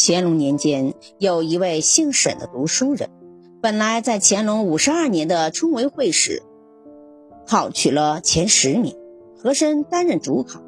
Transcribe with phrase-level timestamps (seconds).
[0.00, 3.10] 乾隆年间，有一位姓沈的读书人，
[3.60, 6.44] 本来在乾隆五十二年的春闱会时
[7.48, 8.94] 考取了前十名，
[9.36, 10.62] 和珅担任主考，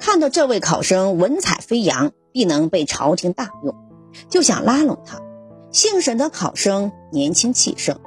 [0.00, 3.72] 看到这位考生文采飞扬，必能被朝廷大用，
[4.28, 5.20] 就想拉拢他。
[5.70, 8.00] 姓沈的考生年轻气盛，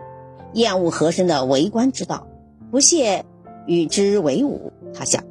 [0.54, 2.28] 厌恶和珅的为官之道，
[2.70, 3.24] 不屑
[3.66, 4.74] 与之为伍。
[4.94, 5.24] 他想，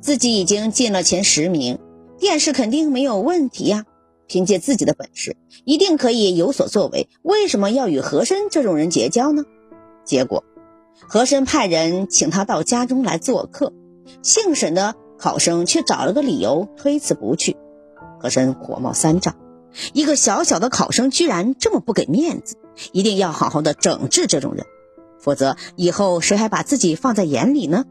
[0.00, 1.78] 自己已经进了前十名，
[2.18, 3.84] 殿试肯定没有问题呀。
[4.26, 7.08] 凭借自己的本事，一定可以有所作为。
[7.22, 9.44] 为什么要与和珅这种人结交呢？
[10.04, 10.44] 结果，
[11.00, 13.72] 和珅派人请他到家中来做客，
[14.22, 17.56] 姓沈的考生却找了个理由推辞不去。
[18.18, 19.36] 和珅火冒三丈，
[19.92, 22.56] 一个小小的考生居然这么不给面子，
[22.92, 24.64] 一定要好好的整治这种人，
[25.20, 27.84] 否则以后谁还把自己放在眼里呢？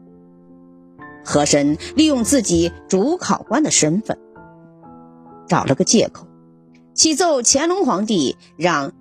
[1.24, 4.18] 和珅利用自己主考官的身份。
[5.46, 6.26] 找了个借口，
[6.94, 8.92] 启奏乾隆皇帝，让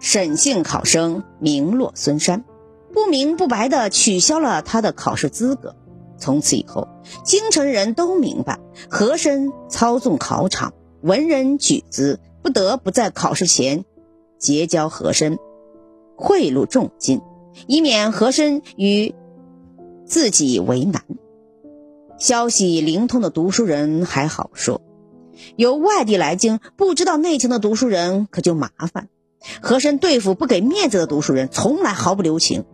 [0.00, 2.44] 沈姓考生名落孙山，
[2.92, 5.74] 不明不白地取消了他的考试资格。
[6.16, 6.88] 从此以后，
[7.24, 13.84] 京城人都明白，和珅操纵考场，文人举子不得不在考试前
[14.38, 15.38] 结交和珅，
[16.16, 17.20] 贿赂重金，
[17.66, 19.14] 以免和珅与
[20.06, 21.04] 自己为难。
[22.16, 24.80] 消息灵通的读书人还好说。
[25.56, 29.08] 由外地来京不知道内情的读书人可就麻烦。
[29.60, 32.64] 和珅对付不给面子的读书人，从来毫不留情。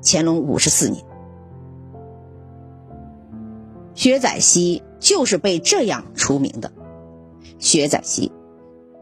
[0.00, 1.04] 乾隆五十四年，
[3.94, 6.72] 薛载熙就是被这样除名的。
[7.58, 8.30] 薛载熙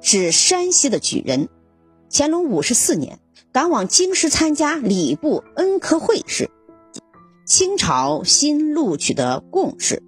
[0.00, 1.50] 是山西的举人，
[2.11, 3.19] 乾隆五十四年
[3.53, 6.50] 赶往京师参加礼部恩科会试，
[7.45, 10.03] 清朝新录取的贡士，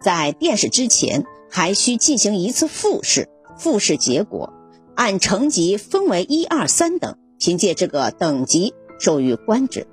[0.00, 1.26] 在殿试之前。
[1.50, 4.52] 还需进行一次复试，复试结果
[4.94, 9.86] 按成绩分为一二三等，凭借这个等级授予官职。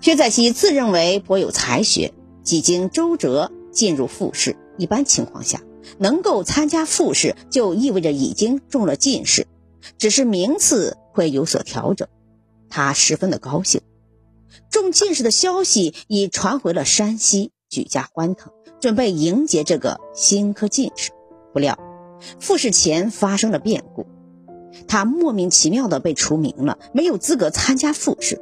[0.00, 4.56] 薛载熙自认为颇有才学，几经周折进入复试。
[4.76, 5.60] 一般情况下，
[5.98, 9.46] 能够参加复试就意味着已经中了进士，
[9.98, 12.06] 只是名次会有所调整。
[12.70, 13.80] 他十分的高兴，
[14.70, 18.52] 中进士的消息已传回了山西，举家欢腾。
[18.80, 21.10] 准备迎接这个新科进士，
[21.52, 21.78] 不料
[22.38, 24.06] 复试前发生了变故，
[24.86, 28.40] 他莫名其妙的被除名了，没有资格参加复试。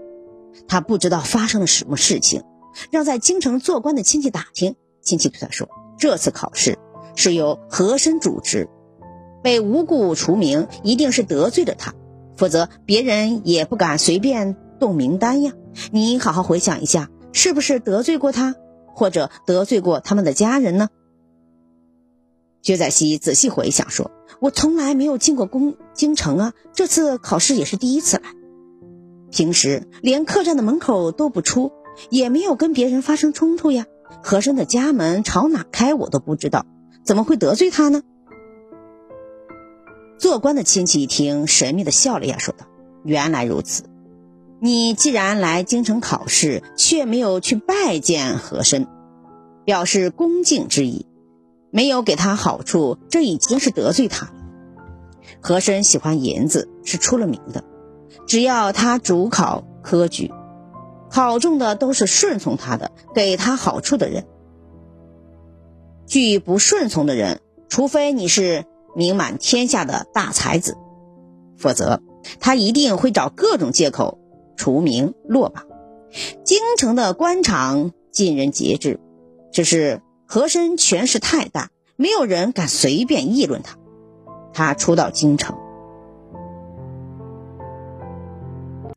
[0.69, 2.43] 他不知道发生了什么事情，
[2.91, 6.79] 让在京城做官的亲戚打听，亲戚对他说，这次考试
[7.15, 8.69] 是由和珅主持，
[9.43, 11.95] 被无故除名一定是得罪了他，
[12.37, 15.53] 否则别人也不敢随便动名单呀。
[15.91, 18.55] 你好好回想一下，是不是得罪过他？
[18.97, 20.89] 或者得罪过他们的家人呢？
[22.63, 28.23] 薛载熙仔细回想说：“我从来没有进过宫京城啊，这次考试也是第一次来。
[29.31, 31.73] 平时连客栈的门口都不出，
[32.09, 33.85] 也没有跟别人发生冲突呀。
[34.23, 36.65] 和珅的家门朝哪开我都不知道，
[37.05, 38.03] 怎么会得罪他呢？”
[40.17, 42.67] 做官的亲戚一听，神秘的笑了一下，说道
[43.05, 43.85] ：“原来如此。”
[44.59, 48.87] 你既然来京城考试，却没有去拜见和珅，
[49.65, 51.07] 表示恭敬之意，
[51.71, 54.33] 没有给他好处，这已经是得罪他了。
[55.43, 57.65] 和珅喜欢银子是出了名的，
[58.27, 60.33] 只要他主考科举，
[61.11, 64.25] 考中的都是顺从他的，给他好处的人。
[66.07, 68.65] 据不顺从的人，除非你是
[68.95, 70.79] 名满天下的大才子，
[71.59, 72.01] 否则
[72.41, 74.19] 他一定会找各种借口。
[74.57, 75.67] 除名落榜，
[76.45, 78.99] 京城的官场尽人皆知，
[79.53, 83.77] 只是和珅权势太大，没有人敢随便议论他。
[84.53, 85.57] 他初到京城，